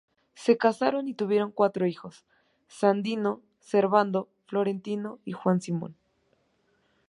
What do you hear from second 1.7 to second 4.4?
hijos: Sandino, Servando,